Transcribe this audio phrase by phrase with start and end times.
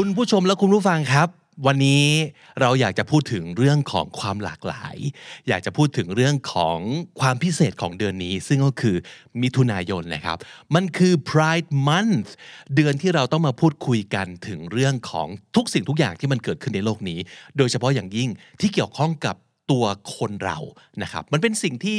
[0.00, 1.28] คุณผู้ชมและคุณผู้ฟังครับ
[1.66, 2.04] วันนี้
[2.60, 4.96] เราอยากจะพูดถึงเรื่องของความหลากหลาย
[5.48, 6.78] อยากจะพูดถึงเรื่องของ
[7.20, 8.96] ความพิเศษของเดือนนี้ ซึ่งก็คือ
[9.42, 10.38] มิถุนายนนะครับ
[10.74, 12.28] มันคือ Pride Month
[12.74, 17.18] เดือนที่เราต้องมาพูดคุยกันถึงเรื่องของทุกสิ่งทุกอย่างที่มันเกิดขึ้นในโลกนี้
[17.56, 18.28] โดยเฉพาะอย่างยิ่ง
[18.60, 19.36] ที่เกี่ยวข้องกับ
[19.70, 19.84] ตัว
[20.16, 20.58] คนเรา
[21.02, 21.98] นะครับ มันเป็นสิ่งที่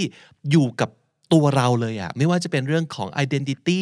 [0.51, 0.89] อยู่กับ
[1.33, 3.81] ตัวเราเลยอะไม่ว่าจะเป็นเรื่องของ identity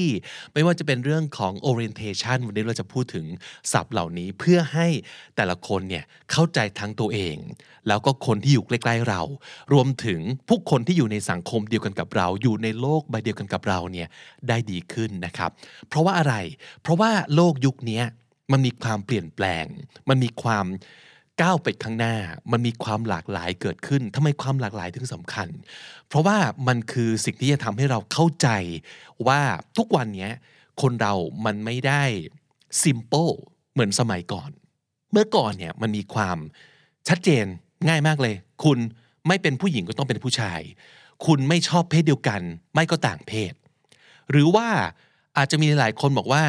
[0.53, 3.25] ไม่ว่าจะเป็นเรื่องของ orientation วันนี้เราจะพูดถึง
[3.71, 4.87] ศัพท์เหล่านี้เพื่อให้
[5.35, 7.37] แต่ละคนเนี่ยเข้าใจทั้งตัวเอง
[7.87, 9.21] แล้วก็คนที่อยู่ใกล้ๆเรา
[9.73, 10.19] รวมถึง
[10.49, 14.07] ผู้คนที่อยู่ในสังคมเดียวกันกับเรา อยู่ในโลกใบเดียวกันกับเราเนี่ย
[14.47, 15.51] ได้ดีขึ้นนะครับ
[15.87, 16.35] เพราะว่าอะไร
[16.81, 18.01] เพราะว่าโลกยุคนี้
[18.51, 19.65] มันมีความเปลี่ยนแปลง
[20.09, 20.65] มันมีความ
[21.41, 22.15] ก้าวไปข้างหน้า
[22.51, 25.47] มันมีความหลากหลายเกิดขึ้นทำไมความหลากหลายถึงสำคัญ
[26.07, 28.47] เพราะว่ามันคือสิ่งที่จะทำให้เราเข้าใจ
[29.27, 29.41] ว่า
[29.77, 30.29] ทุกวันนี้
[30.81, 31.13] คนเรา
[31.45, 32.03] มันไม่ได้
[32.83, 33.33] simple
[33.73, 34.49] เหมือนสมัยก่อน
[35.11, 36.37] เมื่อก่อนเนี่ยมันมีความ
[37.07, 37.45] ชัดเจน
[37.87, 38.79] ง่ายมากเลย คุณ
[39.27, 40.59] ไม่เป็นผู้หญิงก็ต้องเป็นผู้ชาย
[41.25, 42.41] คุณไม่ชอบเพศเดียวกัน
[42.73, 43.53] ไม่ก็ต่างเพศ
[44.31, 44.67] หรือว่า
[45.37, 46.43] อาจจะมีหลายคนบอกว่า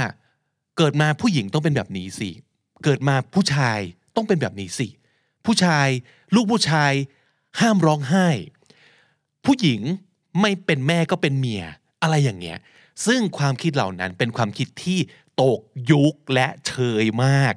[0.76, 2.30] เกิดมาผู้หญิงต้องเป็นแบบนี้สิ
[2.84, 3.78] เกิดมาผู้ชาย
[4.16, 4.88] ต้องเป็นแบบนี้สิ
[5.44, 5.88] ผู้ชาย
[6.34, 6.92] ลูกผู้ชาย
[7.60, 8.28] ห้ามร้องไห้
[9.44, 9.80] ผู้หญิง
[10.40, 11.64] ไม่เป็นแม่ก็เป็นเมีย
[12.02, 12.58] อะไรอย่างเงี้ย
[13.06, 14.98] ซึ่งความคิดเหล่านั้นเป็นความคิดที่
[15.42, 17.54] ตกยุคและเชยมาก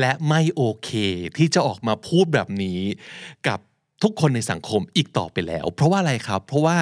[0.00, 0.90] และไม่โอเค
[1.36, 2.80] ที่จะออกมาพูดแบบนี้
[3.46, 3.58] กับ
[4.02, 6.78] ทุกคนในสังคมอีกต่อไปแล้ว เพราะว่าอะไรครับ เพราะว่า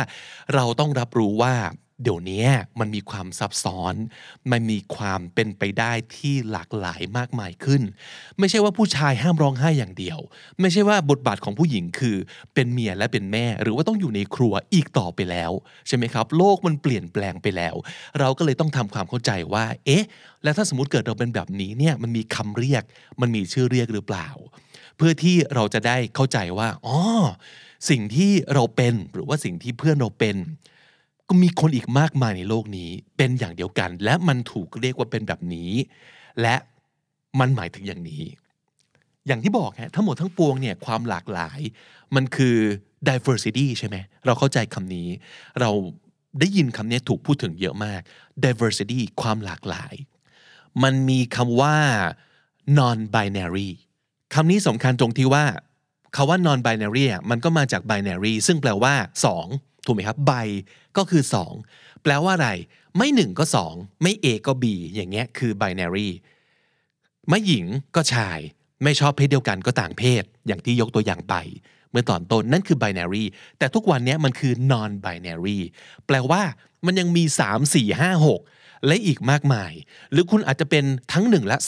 [0.55, 1.55] เราต้องรับรู้ว่า
[2.03, 2.47] เดี๋ยวนี้
[2.81, 3.95] มันมีความซับซ้อน
[4.51, 7.83] มันมีความเป็นไปได้ที่หลากหลายมากมายขึ้น
[8.39, 10.19] ไม่ใช่ว่าผู้ชายห้ามร้องไห้อย่างเดียว
[10.61, 12.17] ไม่ใช่ว่าบทบาทของผู้หญิงคือ
[12.55, 15.53] เป็นเมียและเป็นแม่ หรือว่าต้องอยู่ในครัวอีกต่อไปแล้ว
[15.87, 17.75] ใช่ไหมครับ โลกมันเปลี่ยนแปลงไปแล้ว
[18.19, 20.05] เราก็เลยต้องทำความเข้าใจว่า เอ๊ะ
[20.43, 22.83] แล้วถ้าสมมติเกิดเราเป็นแบบนี้เนี่ยมันมีคำเรียก
[23.21, 24.29] มันมีชื่อเรียกหรือเปล่า
[24.97, 26.99] เพื่อที่เราจะได้เข้าใจว่าอ๋อ
[27.91, 30.37] สิ่งที่เราเป็นหรือว่าสิ่งที่เพื่อนเราเป็น
[31.33, 35.73] ก็มีคนอีกมากมายในโลกนี้เป็นอย่างเดียวกัน และมันถูกเรียกว่าเป็นแบบนี้
[36.41, 36.57] และ
[37.41, 38.25] มันหมายถึงอย่างนี้
[39.27, 41.61] อย่างที่บอกฮะทั้งหมดทั้งปวงเนี่ยความหลากหลาย
[42.15, 42.57] มันคือ
[43.09, 43.97] diversity ใช่ไหม
[44.27, 45.09] เราเข้าใจคำนี้
[45.61, 45.71] เรา
[46.41, 48.01] ได้ยินคำนี้ถูกพูดถึงเยอะมาก
[48.45, 49.95] diversity ความหลากหลาย
[50.83, 51.77] มันมีคำว่า
[52.79, 53.71] non binary
[54.35, 55.45] คำนี้สำคัญตรงที่ว่า
[56.17, 58.95] คาว่า non binary มันก็มาจาก binary ซึ่งแปลว่า
[59.35, 60.49] 2 ถูกไหมครับ bi
[60.97, 61.23] ก็คือ
[61.63, 62.51] 2 แปลว่าอะไร
[62.99, 64.65] ไม่ 1 ก็ 2 ไม่ A ก็ B
[64.95, 66.09] อย่างเงี้ยคือ binary
[67.29, 68.39] ไม่หญิงก็ชาย
[68.83, 71.35] ไม่ชอบเพศเดียวกันก็ต่างเพศ อย่างที่ยกตัวอย่างไป
[71.91, 73.25] เมื่อตอนต้นนั่นคือ binary
[73.59, 75.59] แต่ทุกวันนี้มันคือ non binary
[76.07, 76.43] แปลว่า
[76.87, 79.73] มันยังมี 3 4 5 6 และอีกมากมาย
[80.13, 81.59] หรือคุณอาจจะเป็นทั้ง 1 และ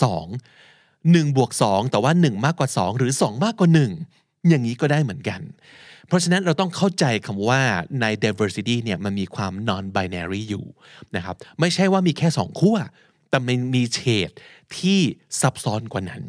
[0.60, 5.40] 2 1บวก2แต่ว่า 1 มากกว่า 2 หรือ 2 มากกว่า 1 อย่างนี้ก็ได้เหมือนกัน
[6.06, 7.62] เพราะฉะนั้นเราต้องเข้าใจคำว่า
[8.00, 10.66] ใน diversity เนี่ยมันมีความ non binary อยู่
[11.16, 12.76] นะครับ ไม่ใช่ว่ามีแค่สองขั้ว
[13.30, 14.30] แต่มันมีเฉด
[14.76, 15.00] ที่
[15.40, 16.22] ซับซ้อนกว่านั้น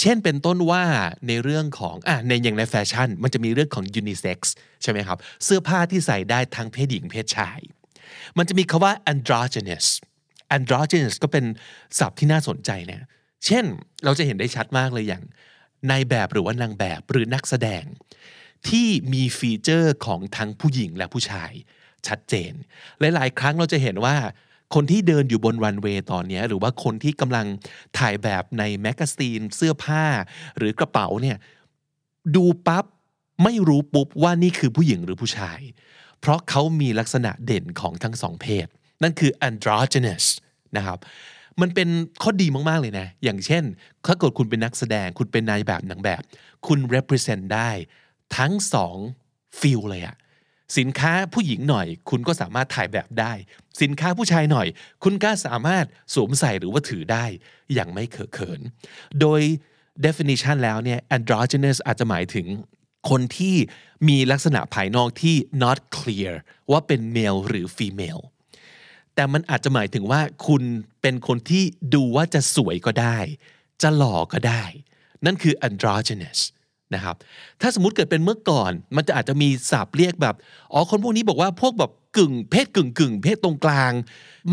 [0.00, 0.84] เช่นเป็นต้นว่า
[1.28, 4.38] ในเรื่องของอะในอย่างในแฟชั่น มันจะมีเรื่องของ unisex
[4.82, 7.58] ใช่ไหมครับ เสื้อผ้าที่ใส่ได้ทั้งเพศหญิงเพศชาย
[8.38, 9.86] มันจะมีคาว่า androgynous
[10.56, 11.44] androgynous ก็เป็น
[11.98, 13.06] ศัพท์ที่น่าสนใจนะ
[13.46, 13.64] เช่น
[14.04, 15.22] เราจะเห็นได้ชัดมากเลยอย่าง
[15.90, 17.84] นายแบบหรือว่านางแบบหรือนักแสดง
[18.68, 21.52] ที่มี feature ของทั้งผู้หญิงและผู้ชาย
[22.06, 22.52] ชัดเจน
[23.00, 24.16] หลาย ๆ ครั้งเราจะเห็นว่า
[24.74, 27.46] คนที่เดินอยู่บนรันเวย์ตอนนี้ หรือว่าคนที่กำลัง
[27.98, 30.04] ถ่ายแบบใน magazine เสื้อผ้า
[30.56, 31.36] หรือกระเป๋าเนี่ย
[32.36, 32.84] ดูปั๊บ
[33.44, 35.60] ไม่รู้ปุ๊บว่านี่คือผู้หญิงหรือผู้ชาย
[36.20, 38.66] เพราะเขามีลักษณะเด่นของทั้งสองเพศ
[39.02, 40.24] นั่นคือ androgynous
[40.76, 40.98] นะครับ
[41.60, 41.88] มันเป็น
[42.22, 43.64] ข้อดีมาก ๆ เลยนะ อย่างเช่น
[44.06, 46.22] ถ้าเกิดคุณเป็นนักแสดง คุณเป็นนายแบบนางแบบ
[46.66, 47.70] คุณ represent ได้
[48.36, 48.96] ทั้งสอง
[49.60, 50.16] ฟิลเลยอะ
[50.78, 53.32] สินค้าผู้หญิงหน่อย คุณก็สามารถถ่ายแบบได้
[53.82, 54.66] สินค้าผู้ชายหน่อย
[55.04, 55.84] คุณก็สามารถ
[56.14, 57.24] สวมใส่หรือว่าถือได้
[57.74, 58.60] อย่างไม่เขอะเขิน
[59.20, 59.40] โดย
[60.04, 62.46] definition แล้วเนี่ย androgynous อาจจะหมายถึง
[63.10, 63.56] คนที่
[64.08, 66.32] มีลักษณะภายนอกที่ not clear
[66.70, 68.22] ว่าเป็น male หรือ female
[69.14, 70.62] แต่มันอาจจะหมายถึงว่าคุณ
[71.02, 71.64] เป็นคนที่
[71.94, 73.18] ดูว่าจะสวยก็ได้
[73.82, 74.62] จะหล่อก็ได้
[75.24, 76.40] นั่นคือ androgynous
[76.94, 77.16] นะครับ
[77.60, 80.34] ถ้าสมมติเกิดเป็นเมื่อก่อน มันจะอาจจะมีศัพท์เรียกแบบ
[80.72, 83.92] อ๋อ คนพวกนี้บอกว่าพวกแบบกึ่ง เพศกึ่งกึ่งเพศตรงกลาง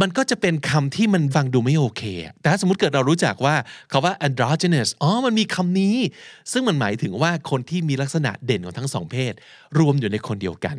[0.01, 2.03] มันก็จะเป็นคำที่มันฟังดูไม่โอเค
[2.41, 3.55] แต่ถ้าสมมติเกิดเรารู้จักว่า
[3.91, 5.95] คาว่า androgynous อ๋อ มันมีคำนี้
[6.51, 9.33] ซึ่งมันหมายถึงว่าคนที่มีลักษณะเด่นของทั้งสองเพศ
[9.79, 10.77] รวมอยู่ในคนเดียวกัน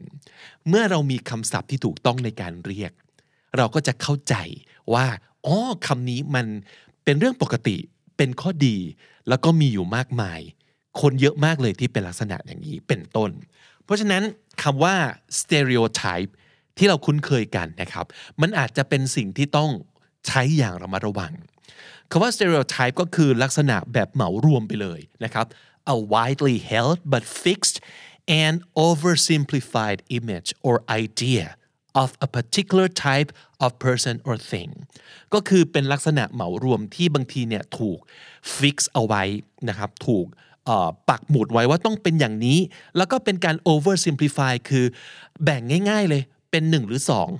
[0.68, 2.92] เมื่อเรามีคำศัพท์ที่ถูกต้องในการเรียก
[3.56, 4.34] เราก็จะเข้าใจ
[4.94, 5.06] ว่า
[5.46, 5.56] อ๋อ
[5.86, 6.46] คำนี้มัน
[7.04, 7.76] เป็นเรื่องปกติ
[8.16, 8.76] เป็นข้อดี
[9.28, 10.40] แล้วก็มีอยู่มากมาย
[11.00, 13.30] คนเยอะมากเลยที่เป็นลักษณะอย่างนี้เป็นต้น
[13.84, 14.22] เพราะฉะนั้น
[14.62, 14.94] คำว่า
[15.40, 16.30] stereotype
[16.78, 18.06] ที่เราคุ้นเคยกันนะครับ
[18.40, 19.70] มันอาจจะเป็นสิ่งที่ต้อง
[20.26, 21.32] ใช้อย่างระมัดระวัง
[22.10, 25.46] คำว่า stereotype ก็คือลักษณะแบบเหมารวมไปเลยนะครับ
[25.94, 27.76] a widely held but fixed
[28.42, 28.54] and
[28.86, 31.46] oversimplified image or idea
[32.02, 33.30] of a particular type
[33.64, 34.70] of person or thing
[35.34, 37.98] ก็คือเป็นลักษณะเหมารวมที่บางทีเนี่ยถูก
[38.56, 39.22] fix เอาไว้
[39.68, 40.26] นะครับถูก
[41.08, 42.58] ปักหมุดไว้ว่าต้องเป็นอย่างนี้
[42.96, 44.84] แล้วก็เป็นการ oversimplify คือ
[45.44, 47.30] แบ่งง่าย ๆเลยเป็นหนึ่งหรือสอง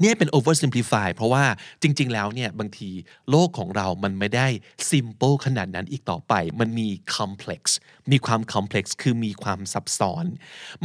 [0.00, 1.44] เนี่ยเป็น oversimplify เพราะว่า
[1.82, 2.90] จริง ๆ แล้วเนี่ยบางที
[3.30, 4.48] โลกของเรามันไม่ได้
[4.90, 7.62] simple ขนาดนั้นอีกต่อไป มันมี complex
[8.10, 10.24] มีความ complex คือมีความซับซ้อน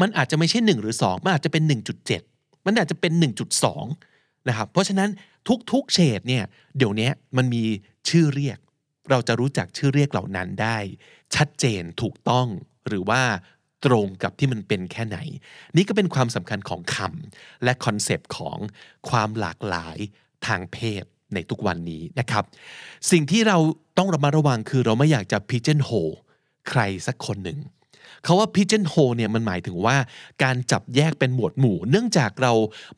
[0.02, 2.33] มันอาจจะไม่ใช่ 1 หรือ 2 มันอาจจะเป็น 1.7
[2.66, 3.12] มันอาจจะเป็น
[3.82, 5.10] 1.2 นะครับ เพราะฉะนั้น
[5.72, 6.44] ทุกๆเฉดเนี่ย
[6.78, 7.64] เดี๋ยวนี้มันมี
[8.10, 8.60] ชื่อเรียก
[9.12, 10.78] เราจะรู้จักชื่อเรียกเหล่านั้นได้
[11.36, 12.48] ชัดเจนถูกต้อง
[12.88, 13.22] หรือว่า
[13.86, 15.18] ตรงกับที่มันเป็นแค่ไหน
[15.76, 18.58] นี่ก็เป็นความสำคัญของคำและคอนเซปต์ของ
[19.10, 19.98] ความหลากหลาย
[20.48, 22.44] ทางเพศในทุกวันนี้นะครับ
[23.12, 23.58] สิ่งที่เรา
[23.98, 26.16] ต้องระมัดระวังคือเราไม่อยากจะ pigeon hole
[26.70, 27.60] ใครสักคนหนึ่ง
[28.24, 29.98] เขาว่า pigeon hole เนี่ยมันหมายถึงว่า
[30.44, 32.54] การจับแยกเป็นหมวดหมู่ เนื่องจากเรา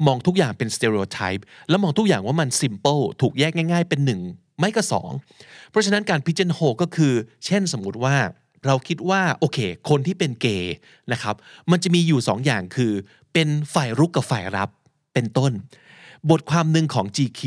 [0.05, 4.21] มองทุกอย่างเป็น stereotype แล้วมองทุกอย่างว่ามัน simple ถูกแยกง่าย ๆ เป็นหนึ่ง
[4.59, 5.11] ไม่ก็สอง
[5.69, 7.13] เพราะฉะนั้นการ pigeon hole ก็คือ
[7.45, 8.15] เช่นสมมุติว่า
[8.65, 9.57] เราคิดว่าโอเค
[9.89, 10.75] คนที่เป็นเกย์
[11.11, 11.35] นะครับ
[11.71, 12.93] มันจะมีอยู่สองอย่างคือ
[13.33, 14.69] เป็นฝ่ายรุกกับฝ่ายรับ
[15.13, 15.51] เป็นต้น
[16.29, 17.41] บทความหนึ่งของ GQ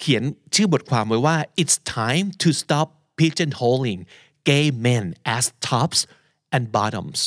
[0.00, 0.22] เขียน
[0.54, 4.00] ชื่อบทความไว้ว่า it's time to stop pigeonholing
[4.48, 5.04] gay men
[5.36, 6.00] as tops
[6.56, 7.20] and bottoms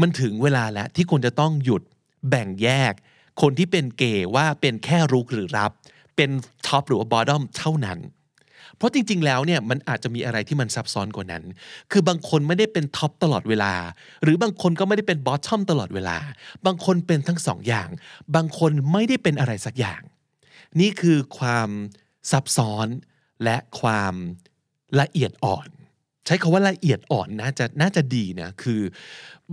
[0.00, 1.82] มันถึงเวลาแล้วที่ควรจะต้องหยุด
[2.28, 2.92] แบ่งแยก
[3.42, 5.70] คนที่เป็นเกย์ว่าเป็นแค่รุกหรือรับ
[6.16, 6.30] เป็น
[6.66, 7.98] ท็อปหรือว่า bottom เท่านั้น
[8.76, 11.44] เพราะจริง ๆ แล้วเนี่ยมันอาจจะมีอะไรที่มันซับซ้อนกว่านั้น
[11.90, 13.72] คือบางคนไม่ได้เป็น top ตลอดเวลา
[14.22, 16.18] หรือบางคนก็ไม่ได้เป็น bottom ตลอดเวลา
[16.66, 17.88] บางคนเป็นทั้งสองอย่าง
[18.34, 20.02] บางคนไม่ได้เป็นอะไรสักอย่าง
[20.80, 21.70] นี่คือความ
[22.30, 22.86] ซับซ้อน
[23.44, 24.14] และความ
[25.00, 25.68] ละเอียดอ่อน
[26.26, 28.80] ใช้คำว่าละเอียดอ่อนนะจะน่าจะดีนะคือ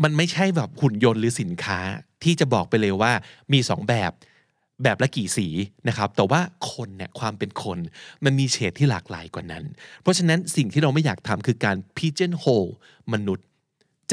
[0.03, 1.79] มันไม่ใช่แบบหุ่นยนต์หรือสินค้า
[2.23, 3.11] ที่จะบอกไปเลยว่า
[3.53, 4.11] มีสองแบบ
[4.83, 5.47] แบบละกี่สี
[5.87, 6.41] นะครับ แต่ว่า
[6.71, 7.77] คนเนี่ยความเป็นคน
[8.23, 9.63] มันมีเฉดที่หลากหลายกว่านั้น
[10.01, 12.71] เพราะฉะนั้นสิ่งที่เราไม่อยากทำคือการ pigeon hole
[13.13, 13.47] มนุษย์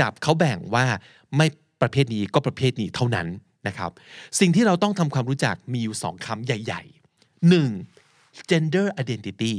[0.01, 0.87] จับเขาแบ่งว่า
[1.37, 1.47] ไม่
[1.81, 3.27] ประเภทนี้ก็ประเภทนี้เท่านั้น
[3.67, 3.91] นะครับ
[4.41, 8.51] สิ่งที่เราต้องทำความรู้จักมีอยู่สองคำใหญ่ๆ 1.
[8.51, 9.55] gender identity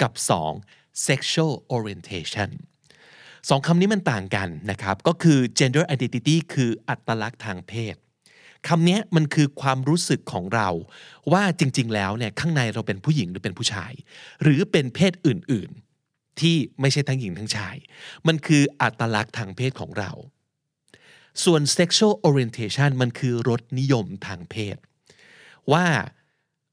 [0.00, 0.12] กับ
[0.52, 0.87] 2.
[1.06, 2.50] Sexual orientation
[3.48, 7.96] สองคำนี้มันต่างกันนะครับ ก็คือ gender identity คืออัตลักษณ์ทางเพศ
[8.68, 10.68] คำนี้มันคือความรู้สึกของเรา
[11.32, 13.92] ว่าจริง ๆ แล้วเนี่ยข้างในเราเป็นผู้หญิงหรือเป็นผู้ชาย
[14.42, 15.70] หรือเป็นเพศอื่น
[16.04, 17.76] ๆ ที่ไม่ใช่ทั้งหญิงทั้งชาย
[18.26, 20.10] มันคืออัตลักษณ์ทางเพศของเรา
[21.44, 24.76] ส่วน sexual orientation มันคือรสนิยมทางเพศ
[25.72, 25.86] ว่า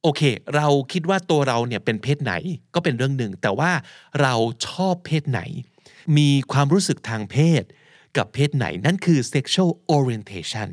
[0.08, 0.24] โอเค
[0.56, 2.34] เราคิดว่าตัวเราเนี่ยเป็นเพศไหน
[2.74, 3.72] ก็เป็นเรื่องหนึ่ง แต่ว่า
[4.22, 4.34] เรา
[4.68, 5.42] ชอบเพศไหน
[6.18, 7.64] มีความรู้สึกทางเพศ
[8.18, 10.70] กับเพศไหนนั่นคือ sexual orientation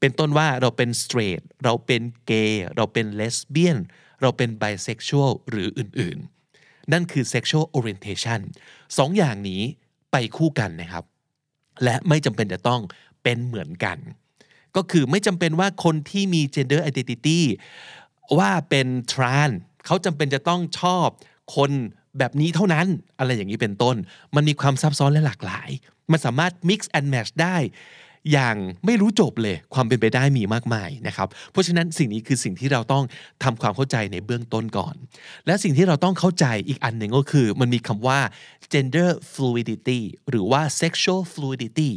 [0.00, 3.78] เป็นต้นว่าเราเป็นสเตรทเราเป็นเกย์เราเป็นเลสเบี้ยน
[4.20, 8.40] เราเป็นไบเซ็กชวลหรืออื่นๆ นั่นคือ sexual orientation
[8.98, 9.62] สองอย่างนี้
[10.12, 11.04] ไปคู่กันนะครับ
[11.84, 12.80] และไม่จำเป็นจะต้อง
[13.22, 13.98] เป็นเหมือนกัน
[14.76, 17.40] ก็คือไม่จำเป็นว่าคนที่มี gender identity
[18.38, 19.54] ว่าเป็น trans
[19.86, 21.08] เขาจำเป็นจะต้องชอบ
[21.56, 21.70] คน
[22.18, 22.86] แบบนี้เท่านั้น
[23.18, 23.96] อะไรอย่างนี้เป็นต้น
[24.34, 25.70] มันมีความซับซ้อนและหลากหลาย
[26.10, 27.56] มันสามารถ mix and match ได้
[28.32, 28.56] อย่าง
[28.86, 33.04] ไม่รู้จบเลยความเป็นไปได้มีมากมายนะครับเพราะฉะนั้นสิ่งนี้คือสิ่งที่เราต้อง
[33.44, 34.94] ทำความเข้าใจในเบื้องต้นก่อน
[35.46, 38.20] และสิ่งที่เราต้องเข้าใจอีกอันหนึ่งก็คือ มันมีคำว่า
[38.72, 41.90] gender fluidity หรือว่า sexual fluidity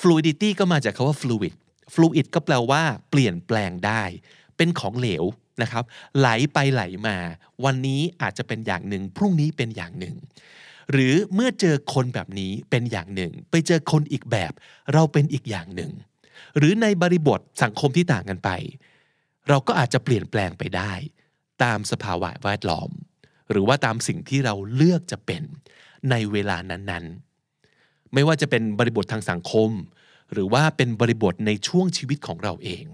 [0.00, 1.54] fluidity ก็มาจากคาว่า fluid
[1.94, 4.02] fluid ก็แปลว่า เปลี่ยนแปลงได้
[4.56, 5.24] เป็นของเหลว
[5.62, 5.84] นะครับ
[6.18, 7.16] ไหลไปไหลมา
[7.64, 10.16] วันนี้อาจจะเป็นอย่างหนึ่ง พรุ่งนี้เป็นอย่างหนึ่ง
[10.92, 14.52] หรือเมื่อเจอคนแบบนี้เป็นอย่างหนึ่ง ไปเจอคนอีกแบบ
[14.92, 15.92] เราเป็นอีกอย่างหนึ่ง
[16.56, 18.50] หรือในบริบทสังคมที่ต่างกันไป
[19.48, 20.92] เราก็อาจจะเปลี่ยนแปลงไปได้
[21.62, 22.90] ตามสภาวะแวดล้อม
[23.50, 25.42] หรือว่าตามสิ่งที่เราเลือกจะเป็น
[26.10, 29.70] ในเวลานั้นๆ ไม่ว่าจะเป็นบริบททางสังคม
[30.32, 32.84] หรือว่าเป็นบริบทในช่วงชีวิตของเราเอง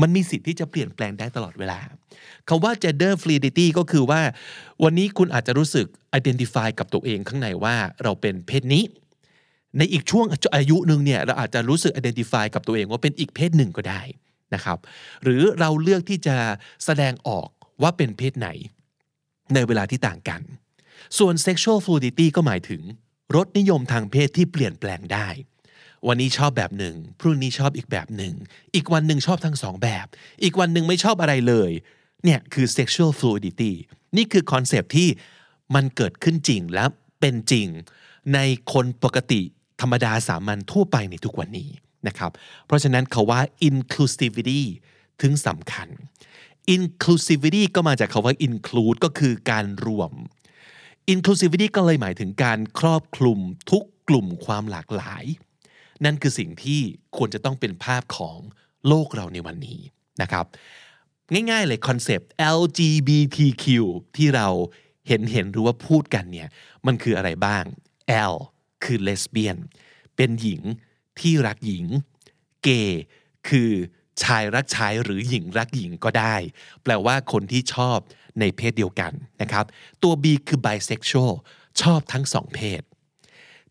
[0.00, 1.80] มันมีสิทธิ์ที่จะเปลี่ยนแปลงได้ตลอดเวลา
[2.48, 4.20] คำว่า gender fluidity ก็คือว่า
[4.84, 5.86] วันนี้คุณอาจจะรู้สึก
[6.18, 8.84] identify กับตัวเองข้างในว่าเราเป็นเพศนี้
[9.78, 10.26] ในอีกช่วง
[10.56, 14.02] อายุหนึ่งเนี่ยเราอาจจะรู้สึก identify กับตัวเองว่าเป็นอีกเพศหนึ่งก็ได้
[14.54, 14.78] นะครับ
[15.22, 16.36] หรือเราเลือกที่จะ
[16.84, 17.48] แสดงออก
[17.82, 18.48] ว่าเป็นเพศไหน
[19.54, 20.40] ในเวลาที่ต่างกัน
[21.18, 22.82] ส่วน sexual fluidity ก็หมายถึง
[23.36, 25.28] รสนิยมทางเพศที่เปลี่ยนแปลงได้
[26.08, 28.34] วันนี้ชอบแบบหนึ่งพรุ่งนี้ชอบอีกแบบหนึ่ง
[28.74, 30.06] อีกวันหนึ่งชอบทั้งสองแบบ
[30.42, 31.70] อีกวันหนึ่งไม่ชอบอะไรเลย
[32.24, 33.72] เนี่ยคือ sexual fluidity
[34.16, 35.08] นี่คือคอนเซปที่
[35.74, 36.84] มันเกิดขึ้นจริงและ
[37.20, 37.66] เป็นจริง
[38.34, 38.38] ใน
[38.72, 39.40] คนปกติ
[39.80, 41.70] ธรรมดาสามัญทั่วไปในทุกวันนี้
[42.06, 42.30] นะครับ
[42.66, 44.62] เพราะฉะนั้นคาว่า inclusivity
[45.22, 45.88] ถึงสำคัญ
[46.74, 50.12] inclusivity ก็มาจากคาว่า include ก็คือการรวม
[51.12, 53.38] inclusivity ก็เลยหมายถึงการครอบคลุม
[53.70, 55.24] ทุกกลุ่มความหลากหลาย
[56.04, 56.80] นั่นคือสิ่งที่
[57.16, 58.38] ควรจะต้องเป็นภาพของ
[58.88, 59.80] โลกเราในวันนี้
[60.22, 60.46] นะครับ
[61.50, 63.64] ง่ายๆเลยคอนเซปต์ LGBTQ
[64.16, 64.48] ที่เรา
[65.08, 66.48] เห็นเห็นหรือว่าพูดกันเนี่ย
[66.86, 67.64] มันคืออะไรบ้าง
[68.32, 68.34] L
[68.84, 69.58] คือเลสเบี้ยน
[70.16, 70.62] เป็นหญิง
[71.20, 71.84] ที่รักหญิง
[72.62, 73.02] เกย์
[73.48, 73.70] คือ
[74.22, 76.34] ชายรักชายหรือหญิงรักหญิงก็ได้
[76.82, 77.98] แปลว่าคนที่ชอบ
[78.40, 79.64] ในเพศเดียวกันนะครับ
[80.02, 81.34] ตัว B คือ bisexual
[81.82, 82.82] ชอบทั้งสองเพศ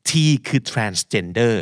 [0.08, 0.10] T
[0.48, 1.58] คือ transgender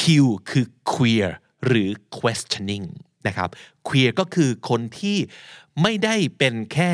[0.00, 0.02] Q
[0.50, 1.30] คือ queer
[1.66, 2.86] หรือ questioning
[3.26, 3.50] นะครับ
[3.88, 5.18] queer ก็คือคนที่
[5.82, 6.92] ไม่ได้เป็นแค่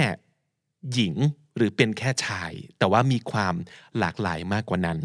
[0.92, 1.14] หญิง
[1.56, 3.54] หรือเป็นแค่ชาย แต่ว่ามีความ
[3.98, 4.98] หลากหลายมากกว่านั้น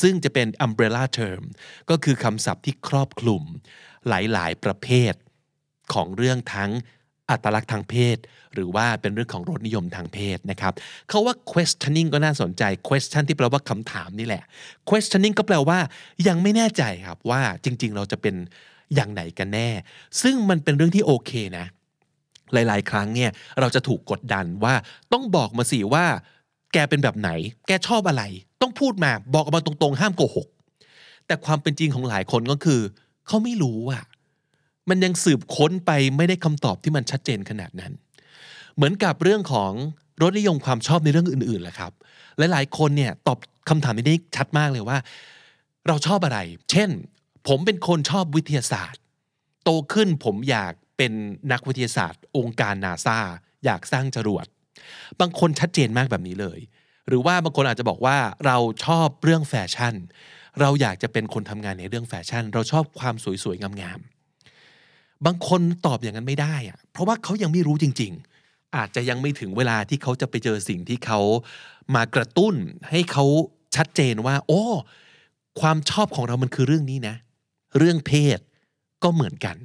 [0.00, 1.42] ซึ่งจะเป็น umbrella term
[1.90, 3.42] ก็คือคำศัพท์ที่ครอบคลุม
[4.08, 5.14] หลายๆ ประเภท
[5.94, 6.70] ของเรื่องทั้ง
[7.30, 8.16] อัตลักษณ์ทางเพศ
[8.54, 10.72] หรือว่าเป็นเรื่องของรสนิยมทางเพศนะครับ
[11.08, 14.42] เขาว่า questioning ก็น่าสนใจ question ที่แปลว่าคำถามนี่แหละ
[14.88, 15.78] questioning ก็แปลว่า
[16.28, 18.34] ยังไม่แน่ใจครับว่าจริง ๆ เราจะเป็น
[18.94, 19.68] อย่างไหนกันแน่
[20.22, 21.66] ซึ่งมันเป็นเรื่องที่โอเคนะ
[22.52, 24.74] หลาย ๆ ครั้งเนี่ยเราจะถูกกดดันว่า
[25.12, 26.04] ต้องบอกมาสิว่า
[26.72, 27.30] แกเป็นแบบไหน
[27.66, 28.22] แกชอบอะไร
[28.62, 30.48] ต้องพูดมาบอกออกมาตรง ๆ ห้ามโกหก
[31.26, 32.80] แต่ความเป็นจริงของหลายคนก็คือ
[33.26, 34.04] เขาไม่รู้อะ
[34.88, 37.92] มันยังสืบค้นไปไม่ได้คำตอบที่มันชัดเจนขนาดนั้น
[38.74, 39.72] เหมือนกับเรื่องของ
[40.22, 41.92] รสนิยมความชอบในเรื่องอื่นๆแหละครับ
[42.38, 44.98] หลายๆ คนเนี่ยตอบคำถามนี้ได้ชัดมากเลยว่า
[45.86, 46.38] เราชอบอะไร
[46.70, 46.90] เช่น
[47.48, 49.00] ผมเป็นคนชอบวิทยาศาสตร์
[49.64, 51.12] โตขึ้นผมอยากเป็น
[51.52, 53.18] นักวิทยาศาสตร์ องค์การนาซา
[53.64, 54.46] อยากสร้างจรวด
[55.20, 56.58] บางคนชัดเจนมากแบบนี้เลย
[57.08, 59.94] หรือว่าบางคนอาจจะบอกว่าเราชอบเรื่องแฟชั่น
[60.60, 64.11] เราอยากจะเป็นคนทำงานในเรื่องแฟชั่น เราชอบความสวยๆงามๆ
[65.26, 68.12] บางคนตอบอย่างนั้นไม่ได้อะเพราะว่าเขายังไม่รู้จริง
[68.44, 71.20] ๆ อาจจะยังไม่ถึงเวลาที่เขาจะไปเจอสิ่งที่เขา
[71.94, 72.54] มากระตุ้น
[72.90, 73.24] ให้เขา
[73.76, 74.62] ชัดเจนว่า โอ้
[75.60, 77.16] ความชอบของเรามันคือเรื่องนี้นะ
[77.78, 78.38] เรื่องเพศ
[79.02, 79.56] ก็เหมือนกัน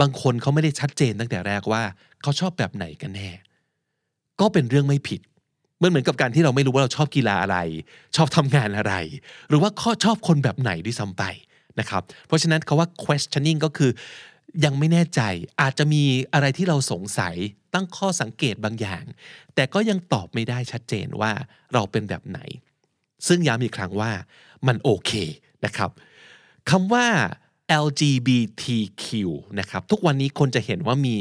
[0.00, 1.82] บางคนเขาไม่ได้ชัดเจนตั้งแต่แรกว่า
[2.22, 3.30] เขาชอบแบบไหนกันแน่
[4.40, 5.20] ก็เป็นเรื่องไม่ผิด
[5.82, 7.58] มันเหมือนกับการที่เราไม่รู้ว่าเราชอบกีฬาอะไร
[8.16, 8.94] ชอบทำงานอะไร
[9.48, 11.24] หรือว่าข้อชอบคนแบบไหนด้วยซ้ำไป
[11.80, 13.90] นะครับ เพราะฉะนั้นคาว่า questioning ก็คือ
[14.64, 15.20] ยังไม่แน่ใจ
[15.60, 16.02] อาจจะมี
[16.32, 17.34] อะไรที่เราสงสัย
[17.74, 19.04] ตั้งข้อสังเกตบางอย่าง
[19.54, 21.32] แต่ก็ยังตอบไม่ได้ชัดเจนว่า
[21.72, 22.40] เราเป็นแบบไหน
[23.26, 24.10] ซึ่งย้ำอีกครั้งว่า
[24.66, 25.12] มันโอเค
[25.64, 25.90] นะครับ
[26.70, 27.06] คำว่า
[27.84, 29.04] LGBTQ
[29.60, 31.16] นะครับทุกวันนี้คนจะเห็นว่ามี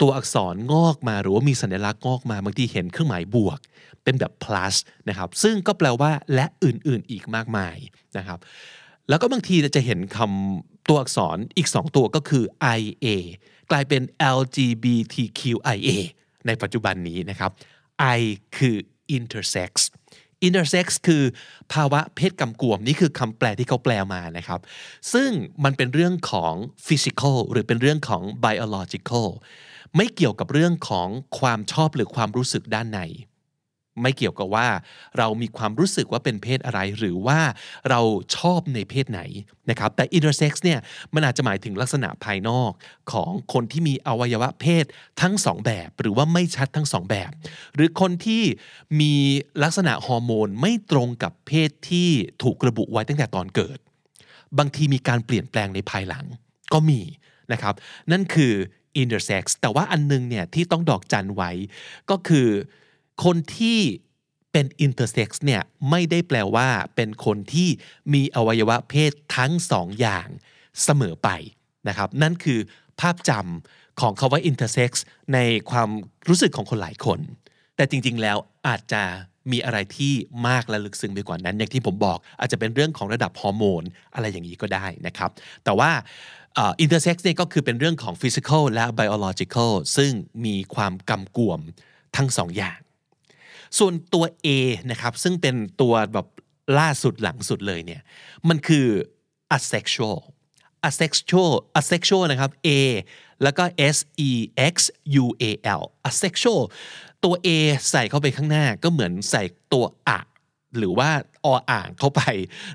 [0.00, 3.58] ตัวอักษรงอกมาหรือว่ามีสัญลักษณ์งอกมาบางทีเห็นเครื่องหมายบวก
[4.04, 4.74] เป็นแบบ plus
[5.08, 7.76] นะครับซึ่งก็แปลว่าและอื่นๆอีกมากมาย
[8.16, 8.38] นะครับ
[9.08, 12.44] แล้วก็บางทีจะเห็นคำ ตัวอักษรอีก 2 ตัวก็คือ
[12.78, 13.06] IA
[13.70, 14.02] กลายเป็น
[14.38, 15.88] LGBTQIA
[16.46, 17.50] ในปัจจุบันนี้นะครับ
[18.18, 18.20] I
[18.56, 18.76] คือ
[19.16, 19.72] intersex
[20.46, 21.22] intersex คือ
[21.72, 24.60] ภาวะเพศกำกวม นี่คือคำแปลที่เขาแปลมานะครับ
[25.12, 25.30] ซึ่ง
[25.64, 26.54] มันเป็นเรื่องของ
[26.86, 29.28] physical หรือเป็นเรื่องของ biological
[29.96, 33.00] ไม่เกี่ยวกับเรื่องของความชอบหรือความรู้สึกด้านใน
[34.02, 34.68] ไม่เกี่ยวกับว่า
[35.18, 37.40] เรามีความรู้สึกว่าเป็นเพศอะไร หรือว่า
[37.90, 38.00] เรา
[38.36, 39.20] ชอบในเพศไหน
[39.70, 40.78] นะครับแต่ intersex เนี่ย
[41.14, 42.70] มันอาจจะหมายถึงลักษณะภายนอก
[43.12, 44.84] ของคนที่มีอวัยวะเพศ
[45.20, 47.30] ทั้งสองแบบ หรือว่าไม่ชัดทั้งสองแบบ
[47.74, 48.42] หรือคนที่
[49.00, 49.14] มี
[49.62, 52.08] ลักษณะฮอร์โมนไม่ตรงกับเพศที่
[52.42, 53.78] ถูกระบุไว้ตั้งแต่ตอนเกิด
[54.58, 56.24] บางทีมีการเปลี่ยนแปลงในภายหลัง
[56.72, 57.00] ก็มี
[57.52, 57.74] นะครับ
[58.12, 58.54] นั่นคือ
[59.02, 61.50] intersex แต่ว่าอันนึงเนี่ยที่ต้องดอกจันไว้
[62.10, 62.48] ก็คือ
[63.24, 63.80] คนที่
[64.52, 67.68] เป็น intersex เนี่ยไม่ได้แปลว่าเป็นคนที่
[68.14, 70.28] มีอวัยวะเพศทั้งสองอย่าง
[70.82, 71.28] เสมอไป
[71.88, 72.58] นะครับ นั่นคือ
[73.00, 74.90] ภาพจำของคำว่า intersex
[75.34, 75.38] ใน
[75.70, 75.88] ความ
[76.28, 77.18] รู้สึกของคนหลายคน
[77.76, 78.36] แต่จริง ๆ แล้ว
[78.66, 79.02] อาจจะ
[79.52, 80.12] มีอะไรที่
[80.48, 83.82] มากและลึกซึ้งไปกว่านั้น อย่างที่ผมบอกอาจจะเป็นเรื่องของระดับฮอร์โมน
[84.14, 85.30] อะไรอย่างนี้ก็ได้นะครับ
[85.64, 85.90] แต่ว่า
[86.58, 90.10] intersex เนี่ยก็คือเป็นเรื่องของ physical และ biological ซึ่ง
[90.44, 91.60] มีความกำกวม
[92.16, 92.78] ทั้งสองอย่าง
[93.78, 94.48] ส่วนตัว A
[94.90, 96.26] นะครับซึ่งเป็นตัวแบบ
[96.78, 98.02] ล่าสุดหลังสุดเลยเนี่ย
[98.48, 98.86] มันคือ
[99.56, 100.18] asexual
[100.88, 102.68] asexual asexual นะครับ A
[103.42, 103.64] แล้วก็
[103.96, 103.98] S
[104.28, 104.30] E
[104.72, 104.74] X
[105.22, 105.44] U A
[105.80, 106.62] L asexual
[107.24, 107.48] ตัว A
[107.90, 110.20] ใส่เข้าไปข้างหน้าก็เหมือนใส่ตัวอะ
[110.78, 111.10] หรือว่า
[111.44, 112.20] ออ่างเข้าไป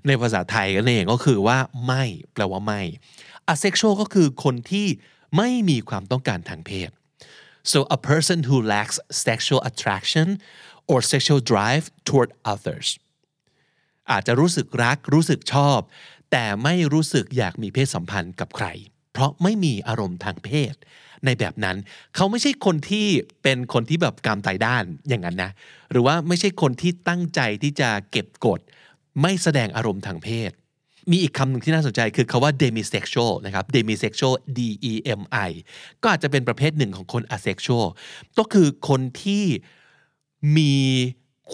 [0.07, 2.81] ในภาษาไทยกันเองก็คือว่าไม่แปลว่าไม่
[3.53, 4.87] asexual ก็คือคนที่
[5.37, 6.89] ไม่มีความต้องการทางเพศ
[7.71, 10.27] so a person who lacks sexual attraction
[10.91, 12.87] or sexual drive toward others
[14.11, 15.79] อาจจะรู้สึกรักรู้สึกชอบ
[16.31, 18.67] แต่ไม่รู้สึกอยากมีเพศสัมพันธ์กับใคร
[19.11, 20.73] เพราะไม่มีอารมณ์ทางเพศ
[21.25, 21.77] ในแบบนั้น
[22.15, 23.07] เขาไม่ใช่คนที่
[23.43, 25.51] เป็นคนที่แบบกามตายด้านอย่างนั้นนะ
[25.91, 28.59] หรือว่าไม่ใช่คนที่ตั้งใจที่จะเก็บกด
[29.21, 30.51] ไม่แสดงอารมณ์ทางเพศ
[31.11, 34.59] มีอีกคำหนึ่งที่น่าสนใจคือคาว่า demisexual นะครับ demisexual D
[34.91, 35.51] E M I
[36.01, 37.87] ก็อาจจะเป็นประเภทหนึ่งของคน asexual
[38.37, 39.45] ก็คือคนที่
[40.57, 40.75] มี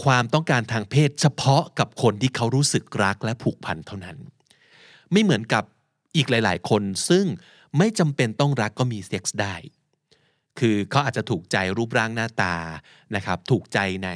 [0.04, 4.18] ความต้องการทางเพศเฉพาะกับคนที่เขารู้สึกรักและผูกพันเท่านั้น
[5.12, 5.64] ไม่เหมือนกับ
[6.16, 7.26] อีกหลาย ๆ คนซึ่ง
[7.78, 9.56] ไม่จำเป็นต้องรักก็มีเซ็กส์ได้
[10.60, 12.56] คือเขาอาจจะถูกใจรูปร่างหน้าตา
[13.16, 14.10] นะครับ ถูกใจใน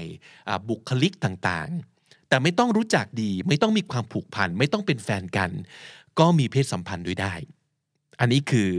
[0.69, 5.51] บุคลิกต่างๆ แต่ไม่ต้องรู้จักดี ไม่ต้องมีความผูกพัน ไม่ต้องเป็นแฟนกัน
[6.19, 7.33] ก็มีเพศสัมพันธ์ด้วยได้
[8.19, 8.69] อันนี้คือ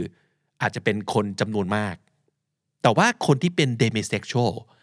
[0.61, 1.95] อาจจะเป็นคนจำนวนมาก
[2.81, 4.76] แต่ว่าคนที่เป็น demisexual เ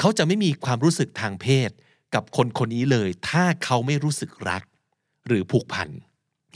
[0.00, 1.70] ขาจะไม่มีความรู้สึกทางเพศ
[2.14, 4.62] กับคนคนนี้เลย ถ้าเขาไม่รู้สึกรัก
[5.26, 5.88] หรือผูกพัน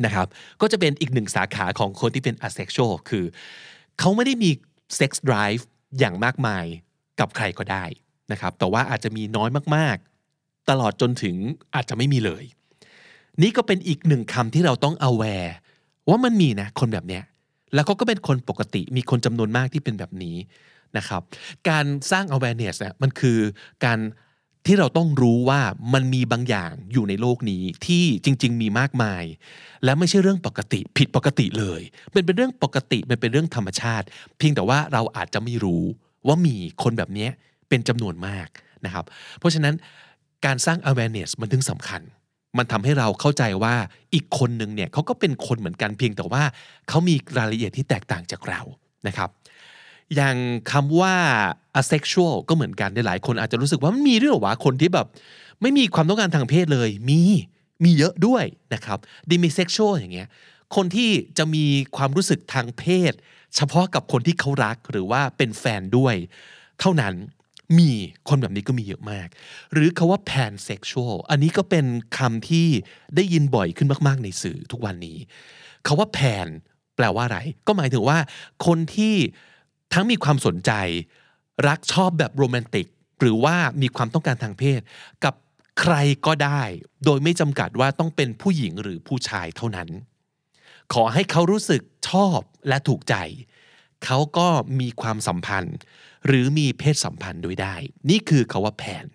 [0.05, 0.27] นะครับ
[0.61, 3.25] ก็จะเป็นอีกหนึ่งสาขาของคนที่เป็น asexual คือ
[3.99, 4.51] เขาไม่ได้มี
[4.99, 5.63] sex drive
[5.99, 6.65] อย่างมากมาย
[7.21, 7.85] กับใครก็ได้
[8.33, 11.37] นะครับ แต่ว่าอาจจะมีน้อยมากๆ ตลอดจนถึง
[11.75, 12.45] อาจจะไม่มีเลย
[13.43, 15.51] นี่ก็เป็นอีกหนึ่งคำที่เราต้อง aware
[16.09, 17.25] ว่ามันมีนะคนแบบเนี้ย
[17.75, 20.37] แล้วเขาก็เป็นคนปกติมีคนจำนวนมากที่เป็นแบบนี้
[20.99, 21.23] นะครับ
[21.69, 23.39] การสร้าง awareness เนี่ยมันคือ
[23.85, 23.99] การ
[24.67, 25.61] ที่เราต้องรู้ว่า
[25.95, 29.25] มันมีบางอย่างอยู่ในโลกนี้ที่จริง ๆ มีมากมาย
[29.85, 31.81] และไม่ใช่เรื่องปกติผิดปกติเลย
[32.13, 34.07] เป็นเป็นเรื่องปกติมันเป็นเรื่องธรรมชาติ
[34.39, 35.85] เพียงแต่ว่าเราอาจจะไม่รู้
[36.27, 37.29] ว่ามีคนแบบนี้
[37.69, 38.49] เป็นจำนวนมาก
[38.85, 39.05] นะครับ
[39.39, 39.75] เพราะฉะนั้น
[40.47, 42.03] การสร้าง awareness มันถึงสำคัญ
[42.59, 43.75] มันทำให้เราเข้าใจว่า
[44.15, 46.43] อีกคนหนึ่งเนี่ยเขาก็เป็นคนเหมือนกันเพียงแต่ว่า
[46.89, 48.61] เขามีรายละเอียดที่แตกต่างจากเรา
[49.07, 49.29] นะครับ
[50.17, 50.37] อย่าง
[50.73, 51.17] คำว่า
[51.81, 55.07] asexual ก็เหมือนกันในหลายคนอาจจะรู้สึกว่ามันมีด้วยหรอวะคนที่แบบ
[55.61, 57.21] ไม่มีความต้องการทางเพศเลยมี
[57.85, 58.45] มีเยอะด้วย
[58.75, 58.99] นะครับ
[59.31, 60.29] demisexual อย่างเงี้ย
[60.77, 61.65] คนที่จะมี
[61.97, 63.13] ความรู้สึกทางเพศ
[63.57, 66.15] เฉพาะกับคนที่เขารักหรือว่าเป็นแฟนด้วย
[66.81, 67.15] เท่านั้น
[67.79, 67.91] มี
[68.29, 69.29] คนแบบนี้ก็มีเยอะมาก
[69.73, 71.87] หรือคาว่า pansexual อันนี้ก็เป็น
[72.19, 72.67] คำที่
[73.17, 75.17] ได้ยินบ่อยขึ้นมาก ๆ ในสื่อทุกวันนี้
[75.87, 76.49] คาว่า pan
[76.97, 78.19] แปลว่าอะไร ก็หมายถึงว่า
[78.67, 79.15] คนที่
[79.93, 80.73] ทั้งมีความสนใจ
[81.69, 82.87] รักชอบแบบโรแมนติก
[83.21, 84.81] หรือว่ามีความต้องการทางเพศ
[85.25, 85.35] กับ
[85.81, 85.95] ใคร
[86.27, 86.63] ก็ได้
[87.05, 89.89] โดยไม่จำกัดว่าต้องเป็นผู้หญิงหรือผู้ชายเท่านั้น
[90.93, 93.15] ขอให้เขารู้สึกชอบและถูกใจ
[94.05, 94.49] เขาก็
[94.81, 95.77] มีความสัมพันธ์
[96.27, 97.75] หรือมีเพศสัมพันธ์ด้วยได้
[98.11, 99.07] นี่คือคำว่า pan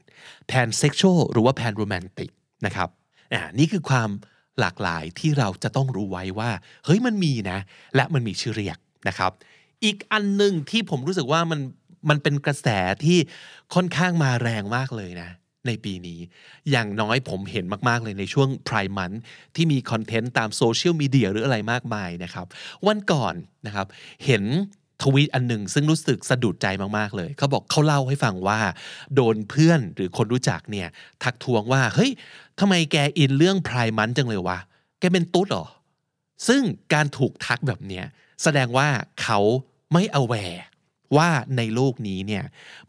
[0.47, 2.31] pansexual หรือว่า panromantic
[2.65, 2.89] นะครับ
[3.33, 4.09] อ่านี่คือความ
[4.59, 6.51] หลากหลายที่เราจะต้องรู้ไว้ว่า
[6.85, 7.59] เฮ้ยมันมีนะ
[7.95, 9.31] และมันมีชื่อเรียกนะครับ
[9.85, 11.59] อีกอันหนึ่งที่ผมรู้สึกว่ามัน
[12.09, 12.67] มันเป็นกระแส
[13.03, 13.17] ที่
[13.73, 15.29] ค่อนข้างมาแรงมากเลยนะ
[15.67, 16.19] ในปีนี้
[16.71, 19.11] อย่างน้อยผมเห็นมาก ๆ เลยในช่วงไพร์มัน
[19.55, 22.45] ที่มีคอนเทนต์ตามโซเชียลมีเดียหรืออะไรมากมายนะครับ
[22.87, 23.33] วันก่อน
[23.65, 23.87] นะครับ
[24.25, 24.43] เห็น
[25.03, 26.67] ทวีตอันหนึ่งซึ่งรู้สึกสะดุดใจ
[26.97, 28.59] มาก ๆ เลย เขาบอกเขาเล่าให้ฟังว่า
[29.15, 30.87] โดนเพื่อนหรือคนรู้จักเนี่ย
[31.23, 32.11] ทักทวงว่า เฮ้ย
[32.59, 34.59] ทำไมแกอินเรื่องไพร์มันจังเลยวะ
[34.99, 35.67] แกเป็นตุ๊ดหรอ
[36.47, 36.61] ซึ่ง
[36.93, 38.05] การถูกทักแบบเนี้ย
[38.43, 38.87] แสดงว่า
[39.21, 39.39] เขา
[39.91, 40.61] ไม่ aware
[41.17, 42.43] ว่าในโลกนี้เนี่ย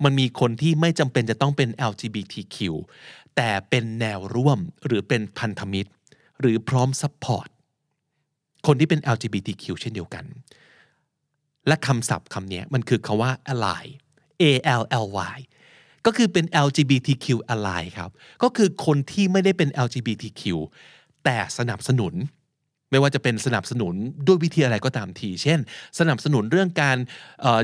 [0.05, 2.57] มันมีคนที่ไม่จำเป็นจะต้องเป็น LGBTQ
[3.37, 5.91] แต่เป็นแนวร่วมหรือเป็นพันธมิตร
[6.41, 7.49] หรือพร้อม support
[8.67, 10.25] คนที่เป็น LGBTQ เช่นเดียวกัน
[11.67, 13.85] และคำศัพท์คำนี้มันคือคำว่า ally
[14.43, 14.45] A
[14.81, 15.39] L L Y
[16.07, 18.11] ก็คือเป็น LGBTQ ally ครับ
[18.43, 20.43] ก็คือคนที่ไม่ได้เป็น LGBTQ
[21.25, 22.15] แต่สนับสนุน
[22.97, 23.95] ไม่ว่าจะเป็นสนับสนุน
[24.27, 25.59] ด้วยวิธีอะไรก็ตามที เช่น
[25.99, 26.99] สนับสนุนเรื่องการ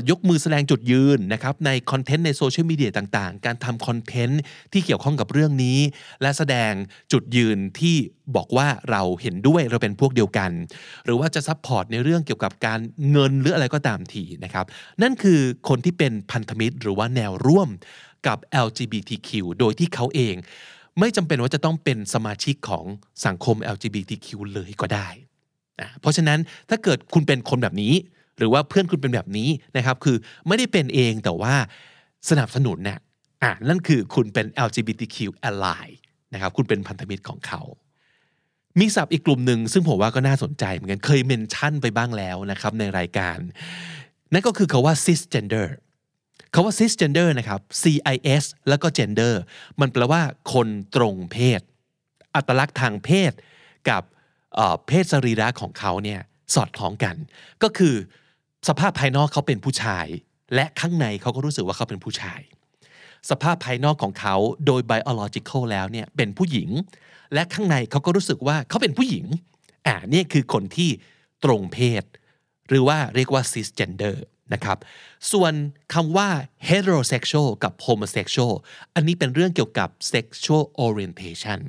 [0.09, 4.41] ยกมือแสดงจุดยืนนะครับใน content ในโซเชียลมีเดียต่างๆ การทำ content
[4.73, 5.79] ที่เกี่ยวข้องกับเรื่องนี้
[6.21, 6.73] และแสดง
[7.11, 7.95] จุดยืนที่
[8.35, 10.51] บอกว่าเราเห็นด้วยเราเป็นพวกเดียวกัน
[11.05, 12.79] หรือว่าจะ support ในเรื่องเกี่ยวกับการ
[13.11, 14.65] เงินหรืออะไรก็ตามทีนะครับ
[15.01, 17.69] นั่นคือคนที่เป็นพันธมิตรหรือว่าแนวร่วม
[18.27, 20.35] กับ LGBTQ โดยที่เขาเอง
[20.99, 22.85] ไม่จำเป็นว่าจะต้องเป็นสมาชิกของ
[23.25, 25.07] สังคม LGBTQ เลยก็ได้
[25.81, 27.93] นะเพราะฉะนั้นถ้าเกิดคุณเป็นคนแบบนี้
[28.37, 31.55] หรือว่าเพื่อนคุณเป็นแบบนี้นะครับ คือไม่ได้เป็นเองแต่ว่า
[32.29, 32.99] สนับสนุนเนี่ย
[33.43, 35.17] อะนั่นคือคุณเป็น LGBTQ
[35.49, 35.87] ally
[36.33, 37.61] นะครับ คุณเป็นพันธมิตรของเขา
[38.79, 43.37] มีศัพท์อีกกลุ่มหนึ่งซึ่งผมว่าก็น่าสนใจเหมือนกันเคยเมนชั่นไปบ้างแล้วนะครับในรายการ
[44.33, 45.67] นั่นก็คือคาว่า cisgender
[46.53, 49.33] คาว่า cisgender นะครับ cis แล้วก็ gender
[49.79, 50.21] มันแปลว่า
[50.53, 51.61] คนตรงเพศ
[52.35, 53.31] อัตลักษณ์ทางเพศ
[53.89, 54.03] กับ
[54.87, 56.19] เพศสรีระของเขาเนี่ย
[56.53, 57.15] สอดคล้องกัน
[57.63, 57.95] ก็คือ
[58.67, 60.07] สภาพภายนอกเขาเป็นผู้ชาย
[60.55, 62.41] และข้างในเขาก็รู้สึกว่าเขาเป็นผู้ชาย
[63.29, 64.35] สภาพภายนอกของเขา
[64.65, 66.69] โดย biological แล้วเนี่ยเป็นผู้หญิง
[67.33, 69.25] และข้างในเขาก็รู้สึกว่าเขาเป็นผู้หญิง
[69.87, 70.89] อ่านี่คือคนที่
[71.43, 72.03] ตรงเพศ
[72.69, 74.15] หรือว่าเรียกว่า cisgender
[74.53, 74.77] นะครับ
[75.31, 75.53] ส่วน
[75.93, 76.29] คำว่า
[76.69, 78.53] heterosexual กับ homosexual
[78.95, 81.59] อันนี้เป็นเรื่องเกี่ยวกับ sexual orientation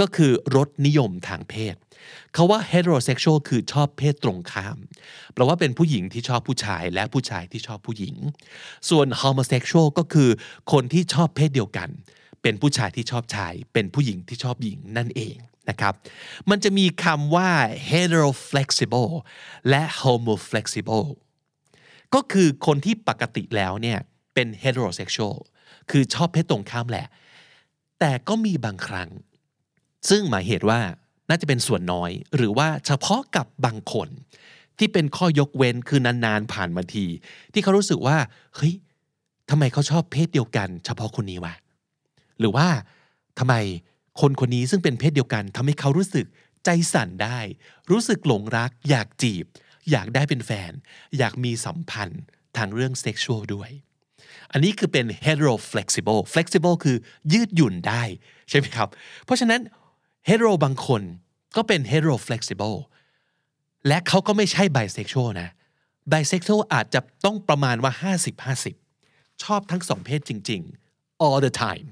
[0.00, 1.76] ก็คือรสนิยมทางเพศ
[2.36, 4.78] คาว่า heterosexual คือชอบเพศตรงข้าม
[5.32, 8.16] แปลว่าเป็นผู้หญิงที่ชอบผู้ชายและผู้ชายที่ชอบผู้หญิง
[8.90, 10.30] ส่วน homosexual ก็คือ
[10.72, 11.88] คนที่ชอบเพศเดียวกัน
[12.42, 15.36] เป็นผู้ชายที่ชอบชาย เป็นผู้หญิงที่ชอบหญิงนั่นเอง
[15.70, 15.94] นะครับ
[16.50, 17.50] มันจะมีคำว่า
[17.90, 19.12] heteroflexible
[19.68, 21.06] และ homoflexible
[22.14, 23.98] ก็คือคนที่ปกติแล้วเนี่ย
[24.34, 25.36] เป็น heterosexual
[25.90, 27.06] คือชอบเพศตรงข้ามแหละ
[28.00, 29.10] แต่ก็มีบางครั้ง
[30.08, 30.80] ซึ่งหมายเหตุว่า
[31.28, 34.08] น่าจะเป็นส่วนน้อย หรือว่าเฉพาะกับบางคน
[34.78, 37.06] ที่เป็นข้อยกเว้นคือนานๆผ่านมาที
[37.52, 38.16] ที่เขารู้สึกว่า
[38.56, 38.74] เฮ้ย
[39.50, 41.54] ทำไมเขาชอบเพศเดียวกัน เฉพาะคนนี้วะ
[42.38, 42.68] หรือว่า
[43.38, 43.54] ทำไม
[44.20, 46.26] คนคนนี้ซึ่งเป็นเพศเดียวกันทำให้เขารู้สึก
[46.64, 47.38] ใจสั่นได้
[47.90, 49.44] รู้สึกหลงรักอยากจีบ
[49.90, 50.72] อยากได้เป็นแฟน
[51.18, 52.22] อยากมีสัมพันธ์
[52.56, 53.70] ทางเรื่องเซ็กชวลด้วย
[54.52, 56.96] อันนี้คือเป็น hetero flexible flexible คือ
[57.32, 58.02] ยืดหยุ่นได้
[58.48, 58.88] ใช่ไหมครับ
[59.24, 59.60] เพราะฉะนั้น
[60.28, 61.02] hetero บางคน
[61.56, 62.76] ก็เป็น hetero flexible
[63.88, 65.48] และเขาก็ไม่ใช่ bisexual นะ
[66.12, 67.92] bisexual อาจจะต้องประมาณว่า
[68.72, 71.86] 50-50 ชอบทั้งสองเพศจริง ๆ all the time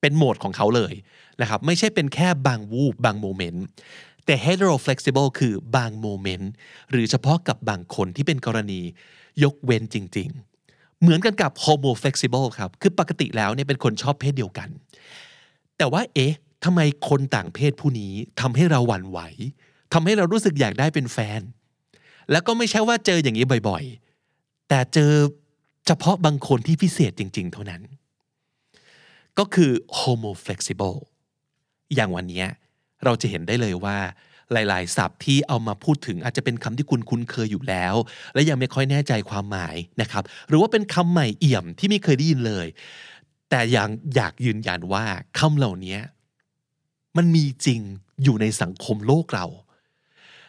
[0.00, 0.94] เป็นโหมดของเขาเลย
[1.40, 3.64] นะครับ ไม่ใช่เป็นแค่บางวูบบางโมเมนต์
[4.24, 6.52] แต่ hetero flexible คือบางโมเมนต์
[6.90, 8.80] หรือเฉพาะกับบางคนที่เป็นกรณี
[9.42, 10.28] ยกเว้นจริง
[10.64, 14.68] ๆ เหมือนกันกับ homo flexible ครับ คือปกติแล้วเนี่ยเป็นคนชอบเพศเดียวกัน
[15.78, 16.34] แต่ว่าเอ๊ะ
[16.64, 19.18] ทำไมคนต่างเพศผู้นี้ทำให้เราหวั่นไหว
[19.92, 21.40] ทำให้เรารู้สึกอยากได้เป็นแฟน
[22.30, 25.12] แล้วก็ไม่ใช่ว่าเจออย่างนี้บ่อยๆ แต่เจอ
[25.86, 27.82] เฉพาะบางคนที่พิเศษจริง ๆ เท่านั้น
[29.38, 30.98] ก็คือ homo flexible
[31.94, 32.44] อย่างวันนี้
[33.04, 33.98] เราจะเห็นได้เลยว่า
[34.52, 37.94] หลาย ๆ ศัพท์ที่เอามาพูดถึงอาจจะเป็นคำที่คุณคุ้นเคยอยู่แล้ว
[38.34, 42.66] และยังไม่ค่อยแน่ใจความหมายนะครับ หรือว่าเป็นคำใหม่เอี่ยมที่ไม่เคยได้ยินเลย
[43.50, 45.04] แต่ยังอยากยืนยันว่า
[45.38, 45.98] คำเหล่านี้
[47.16, 47.80] มันมีจริง
[48.22, 49.46] อยู่ในสังคมโลกเรา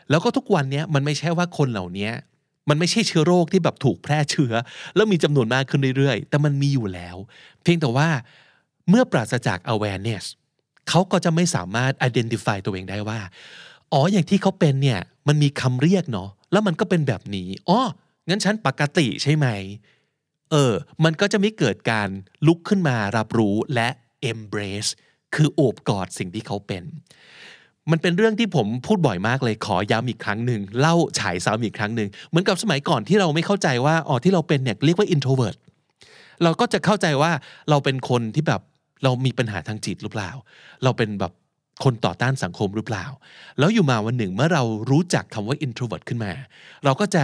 [0.09, 2.09] แล้วก็ทุกวันนี้มันไม่ใช่ว่าคนเหล่านี้
[2.69, 4.53] มันไม่ใช่เชื้อโรคที่แบบถูกแพร่เชื้อ
[4.95, 7.17] แล้วมีจำนวนมากขึ้นเรื่อย ๆ แต่มันมีอยู่แล้ว
[7.61, 8.09] เพียงแต่ว่า
[8.89, 10.25] เมื่อปราศจาก awareness
[10.89, 13.19] เขาก็จะไม่สามารถ identify ตัวเองได้ว่า
[13.93, 17.79] อ๋อ อย่างที่เขาเป็นเนี่ย มันมีคำเรียกเนาะ แล้วมันก็เป็นแบบนี้ อ๋อ
[18.29, 19.47] งั้นฉันปกติใช่ไหม
[20.51, 22.09] เออ มันก็จะไม่เกิดการ
[22.47, 23.89] ลุกขึ้นมารับรู้และ
[24.31, 24.91] embrace
[25.35, 26.83] คือโอบกอดสิ่งที่เขาเป็น
[27.91, 35.57] มันเป็นเรื่องที่ผมพูดบ่อยมากเลย ขอย้ำอีกครั้งหนึ่ง เล่าฉายซ้ำอีกครั้งหนึ่ง เหมือนกับสมัยก่อนที่เราไม่เข้าใจว่า อ๋อ ที่เราเป็นเนี่ยเรียกว่า introvert
[36.43, 37.31] เราก็จะเข้าใจว่า
[37.69, 38.61] เราเป็นคนที่แบบ
[39.05, 40.31] เรามีปัญหาทางจิตหรือเปล่า
[40.83, 41.33] เราเป็นแบบ
[41.83, 43.05] คนต่อต้านสังคมหรือเปล่า
[43.59, 46.33] แล้วอยู่มาวันหนึ่งเมื่อเรารู้จักคำว่า introvert ขึ้นมา
[46.83, 47.23] เราก็จะ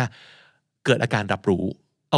[0.85, 1.65] เกิดอาการรับรู้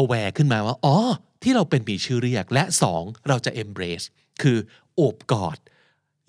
[0.02, 0.95] aware ขึ้นมาว่า อ๋อ
[1.43, 4.06] ที่เราเป็นมีชื่อเรียก และสองเราจะ embrace
[4.41, 4.58] คือ
[4.95, 5.58] โอบกอด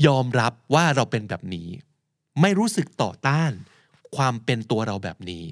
[0.07, 1.68] ยอมรับว่าเราเป็นแบบนี้
[2.40, 3.53] ไม่รู้สึกต่อต้าน
[4.16, 5.44] ความเป็นตัวเราแบบนี้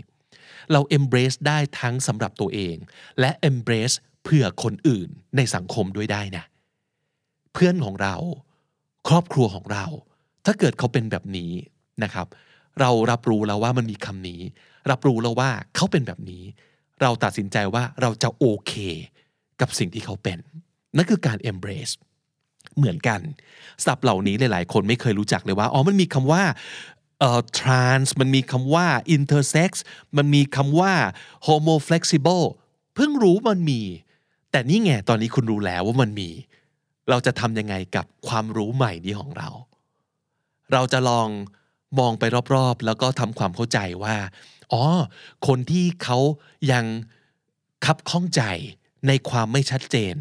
[0.73, 2.77] เรา embrace ได้ทั้งสำหรับตัวเอง
[3.21, 6.45] และ embrace เพื่อคนอื่นในสังคมด้วยได้นะ
[7.53, 8.15] เพื่อนของเรา
[9.09, 9.85] ครอบครัวของเรา
[10.45, 11.53] ถ้าเกิดเขาเป็นแบบนี้
[12.05, 12.27] นะครับ
[12.81, 14.41] เรารับรู้แล้วว่ามันมีคำนี้
[14.91, 16.45] รับรู้แล้วว่าเขาเป็นแบบนี้
[17.01, 18.73] เราตัดสินใจว่าเราจะโอเค
[19.61, 20.39] กับสิ่งที่เขาเป็น
[20.97, 21.95] นั่นคือการ embrace
[22.77, 23.21] เหมือนกัน
[23.85, 26.43] ศัพท์เหล่านี้หลาย ๆ คนไม่เคยรู้จักเลยว่า อ๋อ มันมีคำว่า
[27.21, 29.71] เอ่อ trans มันมีคำว่า intersex
[30.17, 30.93] มันมีคำว่า
[31.47, 32.45] homo flexible
[32.95, 33.81] เพิ่งรู้มันมี
[34.51, 36.31] แต่นี่ไง ตอนนี้คุณรู้แล้วว่ามันมี
[37.11, 39.49] เราจะทำยังไงกับความรู้ใหม่นี้ของเรา
[40.73, 41.29] เราจะลอง
[41.99, 44.17] มองไปรอบๆ แล้วก็ทำความเข้าใจว่า
[44.73, 44.83] อ๋อ
[45.47, 46.19] คนที่เขา
[46.73, 46.85] ยัง
[47.85, 48.43] คับข้องใจ
[49.09, 50.17] ในความไม่ชัดเจน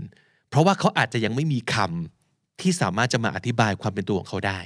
[0.49, 4.59] เพราะว่าเขาอาจจะยังไม่มีคำที่สามารถจะมาอธิบายความเป็นตัวของเขาได้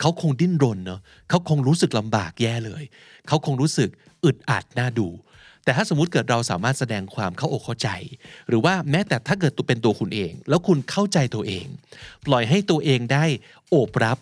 [0.00, 2.82] เขาคงดิ้นรนเนาะเขาคงรู้สึกลำบากแย่เลย
[3.28, 3.88] เขาคงรู้สึก
[4.24, 5.08] อึดอัดน่าดู
[5.68, 7.88] แต่ถ้าสมมติเกิดเราสามารถแสดงความเข้าอกเข้าใจ
[8.48, 11.66] หรือว่าแม้แต่ถ้าเกิดตัวเป็นตัวคุณเอง แล้วคุณเข้าใจตัวเอง
[12.26, 13.24] ปล่อยให้ตัวเองได้
[13.70, 14.18] โอบรับ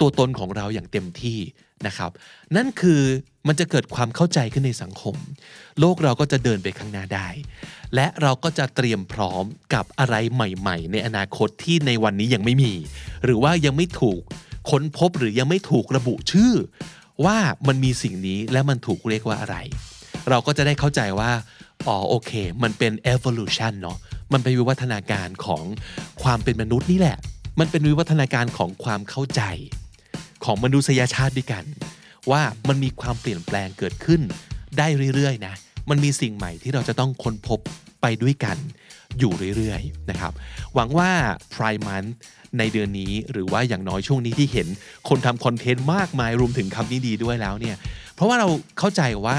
[0.00, 1.38] ตัวตนของเราอย่างเต็มที่
[1.86, 2.10] นะครับ
[2.56, 3.02] นั่นคือ
[3.46, 5.16] มันจะเกิดความเข้าใจขึ้นในสังคม
[5.80, 7.28] โลกเราก็จะเดินไปข้างหน้าได้
[7.94, 12.72] และเราก็จะเตรียมพร้อมกับอะไรใหม่ ๆ ในอนาคตที่ในวันนี้ยังไม่มี
[13.24, 14.20] หรือว่ายังไม่ถูก
[14.70, 16.52] ค้นพบหรือยังไม่ถูกระบุชื่อ
[17.24, 19.58] ว่ามันมีสิ่งนี้และมันถูกเรียกว่าอะไร
[20.30, 21.30] เราก็จะได้เข้าใจว่า
[21.86, 23.98] อ๋อโอเค มันเป็น evolution เนาะ
[24.32, 25.64] มันเป็นวิวัฒนาการของ
[26.22, 27.18] ความเป็นมนุษย์นี่แหละ
[27.60, 29.42] มันเป็นวิวัฒนาการของความเข้าใจ
[30.44, 31.64] ของมนุษยชาติด้วยกัน
[32.30, 34.20] ว่ามันมีความเปลี่ยนแปลงเกิดขึ้น
[34.78, 35.54] ได้เรื่อยๆนะ
[35.90, 37.60] มันมีสิ่งใหม่ที่เราจะต้องค้นพบ
[38.02, 38.56] ไปด้วยกัน
[39.18, 40.32] อยู่เรื่อยๆนะครับ
[40.74, 41.10] หวังว่า
[41.54, 42.10] Prime Month
[42.58, 44.68] ในเดือนนี้หรือว่าอย่างน้อยช่วงนี้ที่เห็น
[45.08, 47.76] คนทำคอนเทนต์มากมายรวมถึงคำนี้ดีด้วยแล้วเนี่ย
[48.14, 49.38] เพราะว่าเราเข้าใจว่า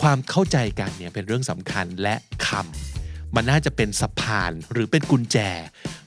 [0.00, 2.14] ความเข้าใจกันเนี่ยเป็นเรื่องสำคัญและ
[2.46, 5.36] คำมันน่าจะเป็นสะพานหรือเป็นกุญแจ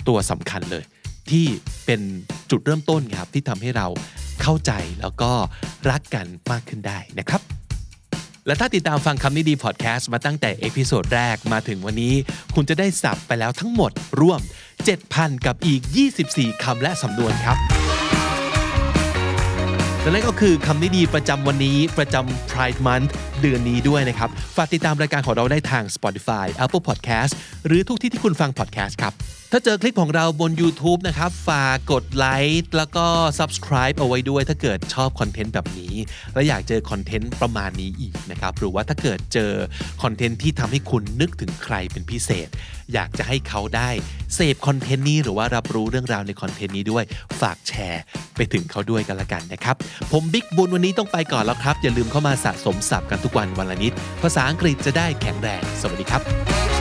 [0.07, 0.83] ตัวสำคัญเลย
[1.29, 1.45] ที่
[1.85, 2.01] เป็น
[2.51, 3.87] จุดเริ่มต้นครับที่ทำให้เรา
[4.41, 5.31] เข้าใจแล้วก็
[5.89, 7.41] รักกันมากขึ้นได้นะครับ
[8.45, 12.13] และถ้าติดตามฟังคำนี้ดีพอดแคสต์มาตั้งแต่ episode แรกมาถึงวันนี้
[12.55, 14.39] คุณจะได้ศัพท์ไปแล้วทั้งหมดรวม
[14.93, 15.81] 7,000 กับอีก
[16.21, 17.57] 24 คำและสำนวนครับ
[20.03, 23.09] และนั่นก็คือคำนี้ดีประจำวันนี้ประจำ Pride Month
[23.41, 27.31] เดือนนี้ด้วยนะครับ ฝากติดตามรายการของเราได้ทาง Spotify Apple Podcast
[27.67, 29.13] หรือทุกที่ที่คุณฟัง podcast ครับ
[29.53, 32.25] ถ้าเจอคลิปของเราบน YouTube นะครับ ฝากกดไล
[32.61, 33.05] ค์แล้วก็
[33.39, 35.95] subscribe เอาไว้ด้วยถ้าเกิดชอบคอนเทนต์แบบนี้
[36.33, 39.51] และอยากเจอคอนเทนต์ประมาณนี้อีกนะครับ หรือว่าถ้าเกิดเจอ
[40.03, 42.47] คอนเทนต์ที่ทำให้คุณนึกถึงใครเป็นพิเศษ
[42.93, 43.89] อยากจะให้เขาได้
[44.35, 47.03] เสพคอนเทนต์นี้หรือว่ารับรู้เรื่องราวในคอนเทนต์นี้ด้วย
[47.41, 48.01] ฝากแชร์
[48.35, 49.75] ไปถึงเขาด้วยกันละกันนะครับ
[50.11, 56.80] ผมบิ๊กบุญวันนี้ต้องไปก่อนแล้วครับ อย่าลืมเข้ามาสะสมศัพท์กันทุกวันวันละนิด ภาษาอังกฤษจะได้แข็งแรง สวัสดีครับ